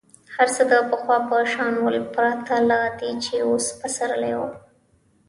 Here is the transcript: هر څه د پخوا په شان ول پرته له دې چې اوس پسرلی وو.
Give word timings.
هر 0.35 0.47
څه 0.55 0.63
د 0.71 0.73
پخوا 0.89 1.17
په 1.29 1.37
شان 1.51 1.73
ول 1.83 1.97
پرته 2.15 2.55
له 2.69 2.79
دې 2.99 3.11
چې 3.23 3.33
اوس 3.47 3.65
پسرلی 3.79 4.33
وو. 4.37 4.49